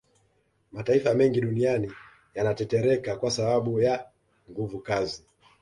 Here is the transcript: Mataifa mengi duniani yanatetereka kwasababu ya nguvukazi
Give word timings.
Mataifa 0.71 1.13
mengi 1.13 1.41
duniani 1.41 1.91
yanatetereka 2.35 3.15
kwasababu 3.15 3.79
ya 3.81 4.05
nguvukazi 4.51 5.23